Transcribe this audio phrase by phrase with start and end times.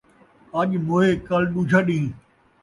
[0.59, 2.13] اڄ موئے، کل ݙوجھا ݙینہہ